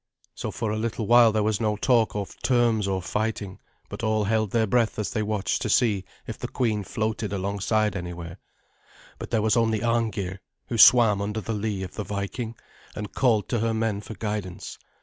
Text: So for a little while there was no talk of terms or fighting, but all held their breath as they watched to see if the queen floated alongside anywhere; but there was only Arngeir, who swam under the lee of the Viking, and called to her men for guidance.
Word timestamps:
So 0.33 0.49
for 0.49 0.71
a 0.71 0.77
little 0.79 1.05
while 1.05 1.31
there 1.31 1.43
was 1.43 1.61
no 1.61 1.75
talk 1.77 2.15
of 2.15 2.35
terms 2.41 2.87
or 2.87 3.03
fighting, 3.03 3.59
but 3.87 4.01
all 4.01 4.23
held 4.23 4.49
their 4.49 4.65
breath 4.65 4.97
as 4.97 5.11
they 5.13 5.21
watched 5.21 5.61
to 5.61 5.69
see 5.69 6.05
if 6.25 6.39
the 6.39 6.47
queen 6.47 6.83
floated 6.83 7.31
alongside 7.31 7.95
anywhere; 7.95 8.39
but 9.19 9.29
there 9.29 9.43
was 9.43 9.55
only 9.55 9.83
Arngeir, 9.83 10.39
who 10.69 10.77
swam 10.79 11.21
under 11.21 11.39
the 11.39 11.53
lee 11.53 11.83
of 11.83 11.93
the 11.93 12.03
Viking, 12.03 12.55
and 12.95 13.13
called 13.13 13.47
to 13.49 13.59
her 13.59 13.75
men 13.75 14.01
for 14.01 14.15
guidance. 14.15 14.79